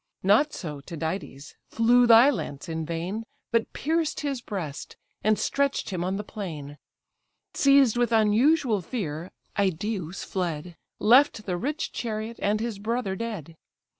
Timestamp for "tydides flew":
0.81-2.07